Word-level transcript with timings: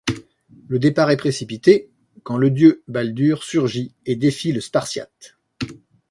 Le 0.67 0.79
départ 0.79 1.11
est 1.11 1.17
précipité 1.17 1.91
quand 2.23 2.35
le 2.39 2.49
dieu 2.49 2.81
Baldur 2.87 3.43
surgit 3.43 3.93
et 4.07 4.15
défie 4.15 4.51
le 4.51 4.59
Spartiate. 4.59 5.37